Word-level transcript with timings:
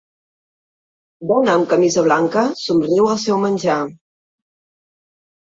Dona 1.31 1.53
amb 1.57 1.67
camisa 1.73 2.05
blanca 2.07 2.47
somriu 2.63 3.11
al 3.13 3.21
seu 3.27 3.39
menjar. 3.45 3.79